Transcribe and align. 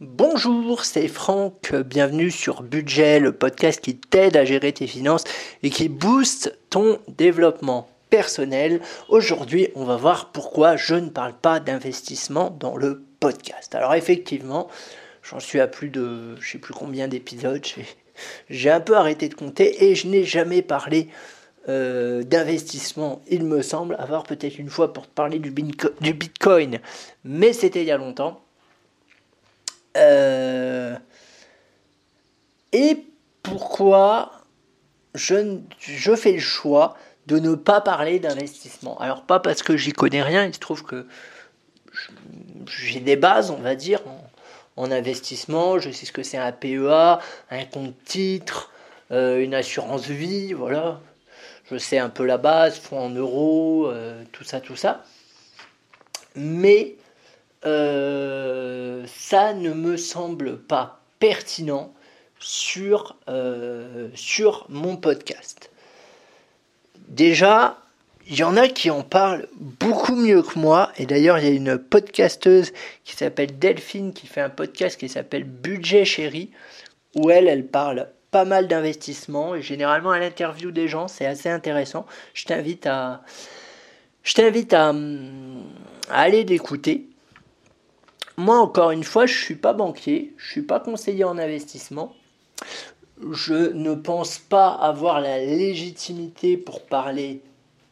Bonjour, 0.00 0.84
c'est 0.84 1.06
Franck, 1.06 1.72
bienvenue 1.72 2.32
sur 2.32 2.64
Budget, 2.64 3.20
le 3.20 3.30
podcast 3.30 3.80
qui 3.80 3.96
t'aide 3.96 4.36
à 4.36 4.44
gérer 4.44 4.72
tes 4.72 4.88
finances 4.88 5.22
et 5.62 5.70
qui 5.70 5.88
booste 5.88 6.58
ton 6.68 6.98
développement 7.06 7.88
personnel. 8.10 8.80
Aujourd'hui, 9.08 9.68
on 9.76 9.84
va 9.84 9.94
voir 9.94 10.32
pourquoi 10.32 10.74
je 10.74 10.96
ne 10.96 11.10
parle 11.10 11.34
pas 11.34 11.60
d'investissement 11.60 12.50
dans 12.58 12.76
le 12.76 13.04
podcast. 13.20 13.76
Alors 13.76 13.94
effectivement, 13.94 14.66
j'en 15.22 15.38
suis 15.38 15.60
à 15.60 15.68
plus 15.68 15.90
de, 15.90 16.34
je 16.40 16.50
sais 16.50 16.58
plus 16.58 16.74
combien 16.74 17.06
d'épisodes, 17.06 17.64
j'ai 18.50 18.70
un 18.70 18.80
peu 18.80 18.96
arrêté 18.96 19.28
de 19.28 19.34
compter 19.34 19.84
et 19.84 19.94
je 19.94 20.08
n'ai 20.08 20.24
jamais 20.24 20.62
parlé 20.62 21.06
euh, 21.68 22.24
d'investissement, 22.24 23.22
il 23.30 23.44
me 23.44 23.62
semble, 23.62 23.94
avoir 24.00 24.24
peut-être 24.24 24.58
une 24.58 24.70
fois 24.70 24.92
pour 24.92 25.06
te 25.06 25.14
parler 25.14 25.38
du, 25.38 25.52
Bitcoin, 25.52 26.80
mais 27.22 27.52
c'était 27.52 27.82
il 27.82 27.86
y 27.86 27.92
a 27.92 27.96
longtemps. 27.96 28.43
Euh, 29.96 30.96
et 32.72 33.06
pourquoi 33.42 34.32
je, 35.14 36.16
fais 36.16 36.32
le 36.32 36.40
choix 36.40 36.96
de 37.26 37.38
ne 37.38 37.54
pas 37.54 37.80
parler 37.80 38.18
d'investissement 38.18 38.98
Alors 39.00 39.22
pas 39.22 39.40
parce 39.40 39.62
que 39.62 39.76
j'y 39.76 39.92
connais 39.92 40.22
rien, 40.22 40.44
il 40.44 40.54
se 40.54 40.58
trouve 40.58 40.82
que 40.84 41.06
j'ai 42.66 43.00
des 43.00 43.16
bases, 43.16 43.50
on 43.50 43.58
va 43.58 43.76
dire, 43.76 44.00
en, 44.76 44.90
investissement, 44.90 45.78
je 45.78 45.90
sais 45.90 46.06
ce 46.06 46.12
que 46.12 46.24
c'est 46.24 46.38
un 46.38 46.50
PEA, 46.50 47.20
un 47.50 47.64
compte 47.64 47.94
titre, 48.04 48.72
euh, 49.12 49.40
une 49.40 49.54
assurance 49.54 50.06
vie, 50.06 50.52
voilà, 50.52 51.00
je 51.70 51.78
sais 51.78 51.98
un 51.98 52.08
peu 52.08 52.24
la 52.24 52.38
base, 52.38 52.78
fonds 52.78 52.98
en 52.98 53.10
euros, 53.10 53.86
euh, 53.86 54.22
tout 54.32 54.44
ça, 54.44 54.60
tout 54.60 54.76
ça. 54.76 55.04
Mais 56.34 56.96
euh, 57.66 59.04
ça 59.06 59.54
ne 59.54 59.72
me 59.72 59.96
semble 59.96 60.58
pas 60.58 61.00
pertinent 61.18 61.92
sur, 62.38 63.16
euh, 63.28 64.08
sur 64.14 64.66
mon 64.68 64.96
podcast. 64.96 65.70
Déjà, 67.08 67.78
il 68.26 68.36
y 68.36 68.44
en 68.44 68.56
a 68.56 68.68
qui 68.68 68.90
en 68.90 69.02
parlent 69.02 69.48
beaucoup 69.56 70.16
mieux 70.16 70.42
que 70.42 70.58
moi. 70.58 70.90
Et 70.96 71.06
d'ailleurs, 71.06 71.38
il 71.38 71.44
y 71.44 71.48
a 71.48 71.50
une 71.50 71.78
podcasteuse 71.78 72.72
qui 73.04 73.16
s'appelle 73.16 73.58
Delphine 73.58 74.12
qui 74.12 74.26
fait 74.26 74.40
un 74.40 74.50
podcast 74.50 74.98
qui 74.98 75.08
s'appelle 75.08 75.44
Budget 75.44 76.04
Chéri, 76.04 76.50
où 77.14 77.30
elle, 77.30 77.48
elle 77.48 77.66
parle 77.66 78.08
pas 78.30 78.44
mal 78.44 78.66
d'investissements 78.66 79.54
et 79.54 79.62
généralement 79.62 80.10
à 80.10 80.18
l'interview 80.18 80.72
des 80.72 80.88
gens, 80.88 81.06
c'est 81.06 81.24
assez 81.24 81.48
intéressant. 81.48 82.04
Je 82.32 82.44
t'invite 82.46 82.84
à, 82.84 83.22
je 84.24 84.34
t'invite 84.34 84.72
à, 84.72 84.92
aller 86.10 86.42
l'écouter. 86.42 87.06
Moi, 88.36 88.58
encore 88.58 88.90
une 88.90 89.04
fois, 89.04 89.26
je 89.26 89.38
suis 89.38 89.54
pas 89.54 89.72
banquier, 89.72 90.34
je 90.36 90.50
suis 90.50 90.62
pas 90.62 90.80
conseiller 90.80 91.24
en 91.24 91.38
investissement. 91.38 92.12
Je 93.30 93.72
ne 93.72 93.94
pense 93.94 94.38
pas 94.38 94.70
avoir 94.70 95.20
la 95.20 95.38
légitimité 95.38 96.56
pour 96.56 96.84
parler 96.84 97.42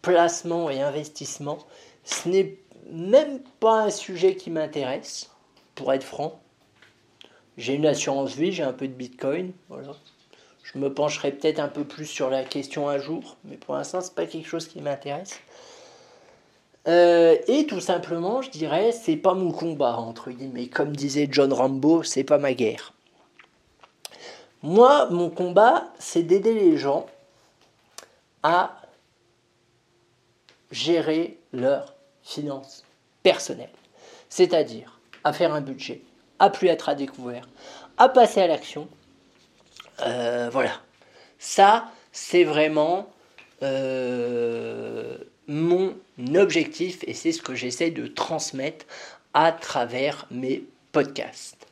placement 0.00 0.70
et 0.70 0.80
investissement. 0.80 1.58
Ce 2.04 2.28
n'est 2.28 2.56
même 2.90 3.40
pas 3.60 3.82
un 3.82 3.90
sujet 3.90 4.34
qui 4.34 4.50
m'intéresse, 4.50 5.30
pour 5.74 5.92
être 5.92 6.04
franc. 6.04 6.40
J'ai 7.58 7.74
une 7.74 7.86
assurance 7.86 8.34
vie, 8.34 8.52
j'ai 8.52 8.62
un 8.62 8.72
peu 8.72 8.88
de 8.88 8.94
bitcoin. 8.94 9.52
Je 10.62 10.78
me 10.78 10.92
pencherai 10.92 11.32
peut-être 11.32 11.58
un 11.58 11.68
peu 11.68 11.84
plus 11.84 12.06
sur 12.06 12.30
la 12.30 12.44
question 12.44 12.88
un 12.88 12.98
jour, 12.98 13.36
mais 13.44 13.56
pour 13.56 13.74
l'instant, 13.74 14.00
c'est 14.00 14.14
pas 14.14 14.26
quelque 14.26 14.48
chose 14.48 14.68
qui 14.68 14.80
m'intéresse. 14.80 15.38
Euh, 16.88 17.36
et 17.46 17.66
tout 17.66 17.80
simplement, 17.80 18.42
je 18.42 18.50
dirais, 18.50 18.92
c'est 18.92 19.16
pas 19.16 19.34
mon 19.34 19.52
combat, 19.52 19.96
entre 19.96 20.30
guillemets. 20.30 20.68
Comme 20.68 20.96
disait 20.96 21.28
John 21.30 21.52
Rambo, 21.52 22.02
c'est 22.02 22.24
pas 22.24 22.38
ma 22.38 22.54
guerre. 22.54 22.94
Moi, 24.62 25.08
mon 25.10 25.30
combat, 25.30 25.92
c'est 25.98 26.22
d'aider 26.22 26.54
les 26.54 26.76
gens 26.76 27.06
à 28.42 28.76
gérer 30.70 31.38
leurs 31.52 31.94
finances 32.22 32.84
personnelles. 33.22 33.68
C'est-à-dire 34.28 35.00
à 35.24 35.32
faire 35.32 35.52
un 35.52 35.60
budget, 35.60 36.02
à 36.38 36.50
plus 36.50 36.68
être 36.68 36.88
à 36.88 36.94
découvert, 36.94 37.48
à 37.98 38.08
passer 38.08 38.40
à 38.40 38.46
l'action 38.46 38.88
euh, 40.02 40.48
voilà. 40.50 40.72
Ça, 41.38 41.86
c'est 42.12 42.44
vraiment 42.44 43.10
euh, 43.62 45.18
mon 45.50 45.96
objectif 46.36 47.00
et 47.08 47.12
c'est 47.12 47.32
ce 47.32 47.42
que 47.42 47.56
j'essaie 47.56 47.90
de 47.90 48.06
transmettre 48.06 48.86
à 49.34 49.50
travers 49.50 50.26
mes 50.30 50.62
podcasts. 50.92 51.66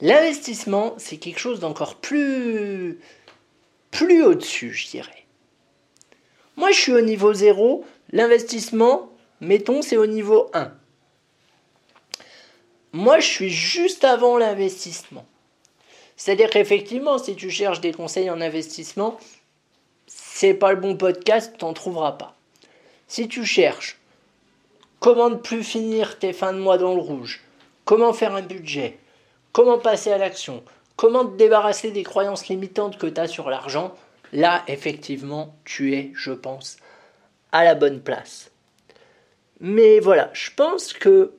L'investissement, 0.00 0.94
c'est 0.98 1.16
quelque 1.16 1.40
chose 1.40 1.58
d'encore 1.58 1.96
plus, 1.96 3.00
plus 3.90 4.22
au-dessus, 4.22 4.72
je 4.72 4.88
dirais. 4.88 5.24
Moi, 6.56 6.70
je 6.70 6.78
suis 6.78 6.92
au 6.92 7.00
niveau 7.00 7.34
0. 7.34 7.84
L'investissement, 8.12 9.10
mettons, 9.40 9.82
c'est 9.82 9.96
au 9.96 10.06
niveau 10.06 10.48
1. 10.54 10.72
Moi, 12.92 13.18
je 13.18 13.26
suis 13.26 13.50
juste 13.50 14.04
avant 14.04 14.38
l'investissement. 14.38 15.26
C'est-à-dire 16.16 16.50
qu'effectivement, 16.50 17.18
si 17.18 17.34
tu 17.34 17.50
cherches 17.50 17.80
des 17.80 17.92
conseils 17.92 18.30
en 18.30 18.40
investissement, 18.40 19.18
c'est 20.38 20.52
pas 20.52 20.74
le 20.74 20.80
bon 20.80 20.98
podcast, 20.98 21.54
t'en 21.56 21.72
trouveras 21.72 22.12
pas. 22.12 22.36
Si 23.08 23.26
tu 23.26 23.46
cherches 23.46 23.98
comment 25.00 25.30
ne 25.30 25.36
plus 25.36 25.64
finir 25.64 26.18
tes 26.18 26.34
fins 26.34 26.52
de 26.52 26.58
mois 26.58 26.76
dans 26.76 26.94
le 26.94 27.00
rouge, 27.00 27.42
comment 27.86 28.12
faire 28.12 28.34
un 28.34 28.42
budget, 28.42 28.98
comment 29.52 29.78
passer 29.78 30.12
à 30.12 30.18
l'action, 30.18 30.62
comment 30.96 31.24
te 31.24 31.38
débarrasser 31.38 31.90
des 31.90 32.02
croyances 32.02 32.48
limitantes 32.48 32.98
que 32.98 33.06
tu 33.06 33.18
as 33.18 33.28
sur 33.28 33.48
l'argent, 33.48 33.94
là, 34.34 34.62
effectivement, 34.68 35.56
tu 35.64 35.94
es, 35.94 36.12
je 36.14 36.32
pense, 36.32 36.76
à 37.50 37.64
la 37.64 37.74
bonne 37.74 38.02
place. 38.02 38.50
Mais 39.60 40.00
voilà, 40.00 40.28
je 40.34 40.50
pense 40.54 40.92
que 40.92 41.32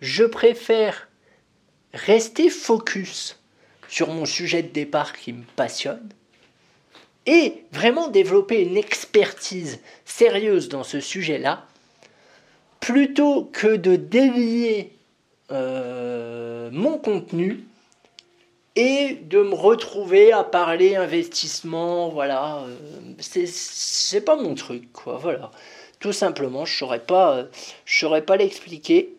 je 0.00 0.24
préfère 0.24 1.08
rester 1.92 2.48
focus 2.48 3.38
sur 3.86 4.08
mon 4.08 4.24
sujet 4.24 4.62
de 4.62 4.68
départ 4.68 5.12
qui 5.12 5.34
me 5.34 5.44
passionne 5.56 6.08
et 7.26 7.64
vraiment 7.72 8.08
développer 8.08 8.62
une 8.62 8.76
expertise 8.76 9.80
sérieuse 10.04 10.68
dans 10.68 10.84
ce 10.84 11.00
sujet-là, 11.00 11.64
plutôt 12.80 13.44
que 13.44 13.76
de 13.76 13.96
délier 13.96 14.92
euh, 15.50 16.70
mon 16.72 16.98
contenu 16.98 17.64
et 18.76 19.18
de 19.22 19.42
me 19.42 19.54
retrouver 19.54 20.32
à 20.32 20.44
parler 20.44 20.96
investissement, 20.96 22.08
voilà, 22.08 22.64
euh, 22.66 22.76
c'est 23.20 24.20
pas 24.24 24.36
mon 24.36 24.54
truc, 24.54 24.92
quoi, 24.92 25.16
voilà. 25.16 25.50
Tout 26.00 26.12
simplement, 26.12 26.64
je 26.64 26.76
saurais 26.76 27.00
pas, 27.00 27.44
je 27.86 27.98
saurais 27.98 28.22
pas 28.22 28.36
l'expliquer. 28.36 29.14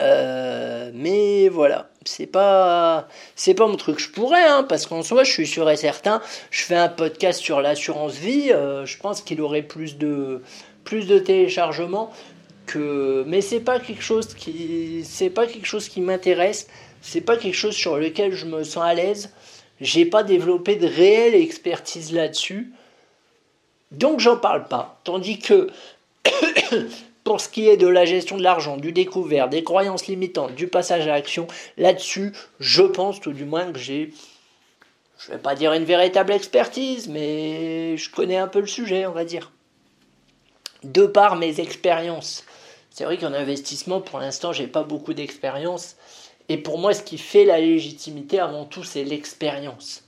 Euh, 0.00 0.90
mais 0.94 1.48
voilà, 1.48 1.90
c'est 2.04 2.26
pas 2.26 3.08
c'est 3.36 3.54
pas 3.54 3.66
mon 3.66 3.76
truc. 3.76 3.98
Je 3.98 4.10
pourrais, 4.10 4.44
hein, 4.44 4.64
parce 4.68 4.86
qu'en 4.86 5.02
soi, 5.02 5.24
je 5.24 5.30
suis 5.30 5.46
sûr 5.46 5.68
et 5.70 5.76
certain, 5.76 6.22
je 6.50 6.62
fais 6.62 6.76
un 6.76 6.88
podcast 6.88 7.40
sur 7.40 7.60
l'assurance 7.60 8.14
vie. 8.14 8.50
Euh, 8.52 8.86
je 8.86 8.98
pense 8.98 9.20
qu'il 9.20 9.40
aurait 9.40 9.62
plus 9.62 9.98
de 9.98 10.42
plus 10.84 11.06
de 11.06 11.18
téléchargements 11.18 12.10
mais 12.76 13.40
c'est 13.40 13.60
pas 13.60 13.80
quelque 13.80 14.02
chose 14.02 14.34
qui 14.34 15.02
c'est 15.04 15.30
pas 15.30 15.46
quelque 15.46 15.66
chose 15.66 15.88
qui 15.88 16.00
m'intéresse. 16.00 16.68
C'est 17.02 17.20
pas 17.22 17.36
quelque 17.36 17.54
chose 17.54 17.74
sur 17.74 17.96
lequel 17.96 18.32
je 18.32 18.46
me 18.46 18.62
sens 18.62 18.84
à 18.84 18.94
l'aise. 18.94 19.32
J'ai 19.80 20.04
pas 20.04 20.22
développé 20.22 20.76
de 20.76 20.86
réelle 20.86 21.34
expertise 21.34 22.12
là-dessus. 22.12 22.72
Donc 23.90 24.20
j'en 24.20 24.36
parle 24.36 24.68
pas. 24.68 25.00
Tandis 25.04 25.38
que 25.38 25.70
pour 27.24 27.40
ce 27.40 27.48
qui 27.48 27.68
est 27.68 27.76
de 27.76 27.86
la 27.86 28.04
gestion 28.04 28.36
de 28.36 28.42
l'argent, 28.42 28.76
du 28.76 28.92
découvert, 28.92 29.48
des 29.48 29.62
croyances 29.62 30.06
limitantes, 30.06 30.54
du 30.54 30.68
passage 30.68 31.06
à 31.06 31.12
l'action, 31.12 31.46
là-dessus, 31.76 32.32
je 32.58 32.82
pense 32.82 33.20
tout 33.20 33.32
du 33.32 33.44
moins 33.44 33.72
que 33.72 33.78
j'ai, 33.78 34.12
je 35.18 35.30
ne 35.30 35.36
vais 35.36 35.42
pas 35.42 35.54
dire 35.54 35.72
une 35.74 35.84
véritable 35.84 36.32
expertise, 36.32 37.08
mais 37.08 37.96
je 37.96 38.10
connais 38.10 38.38
un 38.38 38.48
peu 38.48 38.60
le 38.60 38.66
sujet, 38.66 39.06
on 39.06 39.12
va 39.12 39.24
dire. 39.24 39.52
De 40.82 41.04
par 41.04 41.36
mes 41.36 41.60
expériences. 41.60 42.44
C'est 42.90 43.04
vrai 43.04 43.18
qu'en 43.18 43.34
investissement, 43.34 44.00
pour 44.00 44.18
l'instant, 44.18 44.52
j'ai 44.52 44.66
pas 44.66 44.82
beaucoup 44.82 45.12
d'expérience. 45.12 45.96
Et 46.48 46.56
pour 46.56 46.78
moi, 46.78 46.94
ce 46.94 47.02
qui 47.02 47.18
fait 47.18 47.44
la 47.44 47.60
légitimité, 47.60 48.40
avant 48.40 48.64
tout, 48.64 48.82
c'est 48.82 49.04
l'expérience 49.04 50.04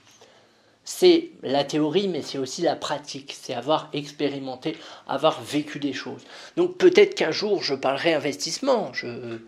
c'est 0.84 1.30
la 1.42 1.64
théorie, 1.64 2.08
mais 2.08 2.22
c'est 2.22 2.38
aussi 2.38 2.62
la 2.62 2.74
pratique, 2.74 3.36
c'est 3.40 3.54
avoir 3.54 3.88
expérimenté, 3.92 4.76
avoir 5.06 5.40
vécu 5.40 5.78
des 5.78 5.92
choses. 5.92 6.22
Donc 6.56 6.76
peut-être 6.76 7.14
qu'un 7.14 7.30
jour 7.30 7.62
je 7.62 7.74
parlerai 7.74 8.14
investissement, 8.14 8.92
je, 8.92 9.38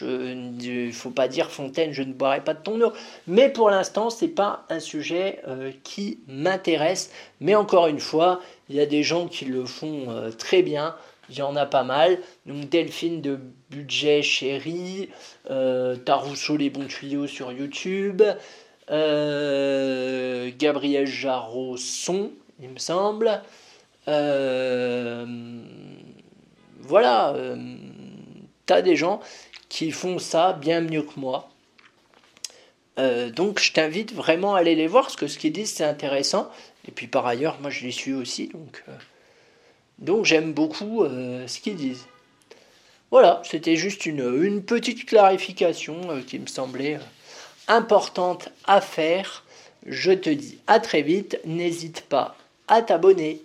ne 0.00 0.90
faut 0.92 1.10
pas 1.10 1.28
dire 1.28 1.50
Fontaine, 1.50 1.92
je 1.92 2.02
ne 2.02 2.12
boirai 2.14 2.42
pas 2.42 2.54
de 2.54 2.62
ton 2.62 2.80
eau. 2.80 2.92
Mais 3.26 3.50
pour 3.50 3.68
l'instant, 3.68 4.08
ce 4.08 4.24
n'est 4.24 4.30
pas 4.30 4.64
un 4.70 4.80
sujet 4.80 5.40
euh, 5.46 5.72
qui 5.82 6.20
m'intéresse. 6.26 7.10
Mais 7.40 7.54
encore 7.54 7.88
une 7.88 8.00
fois, 8.00 8.40
il 8.70 8.76
y 8.76 8.80
a 8.80 8.86
des 8.86 9.02
gens 9.02 9.26
qui 9.26 9.44
le 9.44 9.66
font 9.66 10.06
euh, 10.08 10.30
très 10.30 10.62
bien. 10.62 10.94
il 11.28 11.36
y 11.36 11.42
en 11.42 11.56
a 11.56 11.66
pas 11.66 11.84
mal. 11.84 12.18
Donc 12.46 12.70
Delphine 12.70 13.20
de 13.20 13.38
Budget 13.70 14.22
Chéri, 14.22 15.10
euh, 15.50 15.96
Tarousseau 15.96 16.56
les 16.56 16.70
bons 16.70 16.86
tuyaux 16.86 17.26
sur 17.26 17.52
YouTube, 17.52 18.22
euh, 18.92 20.50
Gabriel 20.58 21.06
Jarreau 21.06 21.76
Son, 21.76 22.30
il 22.60 22.68
me 22.68 22.78
semble. 22.78 23.42
Euh, 24.08 25.26
voilà, 26.80 27.32
euh, 27.34 27.56
t'as 28.66 28.82
des 28.82 28.96
gens 28.96 29.20
qui 29.70 29.90
font 29.90 30.18
ça 30.18 30.52
bien 30.52 30.80
mieux 30.82 31.02
que 31.02 31.18
moi. 31.18 31.48
Donc 33.34 33.58
je 33.58 33.72
t'invite 33.72 34.14
vraiment 34.14 34.54
à 34.54 34.60
aller 34.60 34.76
les 34.76 34.86
voir 34.86 35.04
parce 35.04 35.16
que 35.16 35.26
ce 35.26 35.36
qu'ils 35.36 35.52
disent 35.52 35.72
c'est 35.72 35.84
intéressant. 35.84 36.48
Et 36.86 36.92
puis 36.92 37.08
par 37.08 37.26
ailleurs, 37.26 37.58
moi 37.60 37.70
je 37.70 37.82
les 37.84 37.90
suis 37.90 38.12
aussi, 38.12 38.48
donc, 38.48 38.84
donc 39.98 40.24
j'aime 40.24 40.52
beaucoup 40.52 41.04
ce 41.04 41.60
qu'ils 41.60 41.74
disent. 41.74 42.06
Voilà, 43.10 43.42
c'était 43.44 43.74
juste 43.74 44.06
une, 44.06 44.62
petite 44.62 45.04
clarification 45.06 46.22
qui 46.28 46.38
me 46.38 46.46
semblait 46.46 47.00
importante 47.72 48.50
à 48.66 48.80
faire. 48.80 49.44
Je 49.86 50.12
te 50.12 50.30
dis 50.30 50.58
à 50.66 50.78
très 50.78 51.02
vite, 51.02 51.40
n'hésite 51.44 52.02
pas 52.02 52.36
à 52.68 52.82
t'abonner. 52.82 53.42